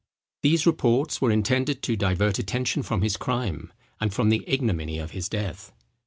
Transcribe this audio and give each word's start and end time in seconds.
These 0.41 0.65
reports 0.65 1.21
were 1.21 1.29
intended 1.29 1.83
to 1.83 1.95
divert 1.95 2.39
attention 2.39 2.81
from 2.81 3.03
his 3.03 3.17
crime, 3.17 3.71
and 3.99 4.11
from 4.11 4.29
the 4.29 4.43
ignominy 4.47 4.97
of 4.97 5.11
his 5.11 5.29
death. 5.29 5.71